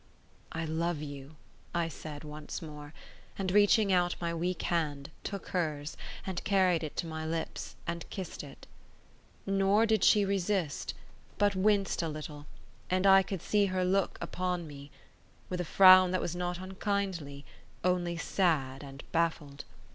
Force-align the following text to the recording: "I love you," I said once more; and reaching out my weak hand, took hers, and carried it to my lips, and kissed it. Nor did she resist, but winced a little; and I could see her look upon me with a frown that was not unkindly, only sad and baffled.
"I 0.51 0.65
love 0.65 1.03
you," 1.03 1.35
I 1.75 1.87
said 1.87 2.23
once 2.23 2.59
more; 2.59 2.91
and 3.37 3.51
reaching 3.51 3.93
out 3.93 4.15
my 4.19 4.33
weak 4.33 4.63
hand, 4.63 5.11
took 5.23 5.49
hers, 5.49 5.95
and 6.25 6.43
carried 6.43 6.81
it 6.83 6.95
to 6.97 7.05
my 7.05 7.23
lips, 7.23 7.75
and 7.85 8.09
kissed 8.09 8.43
it. 8.43 8.65
Nor 9.45 9.85
did 9.85 10.03
she 10.03 10.25
resist, 10.25 10.95
but 11.37 11.55
winced 11.55 12.01
a 12.01 12.09
little; 12.09 12.47
and 12.89 13.05
I 13.05 13.21
could 13.21 13.43
see 13.43 13.67
her 13.67 13.85
look 13.85 14.17
upon 14.19 14.65
me 14.65 14.89
with 15.51 15.61
a 15.61 15.63
frown 15.65 16.09
that 16.09 16.21
was 16.21 16.35
not 16.35 16.57
unkindly, 16.57 17.45
only 17.83 18.17
sad 18.17 18.81
and 18.83 19.03
baffled. 19.11 19.65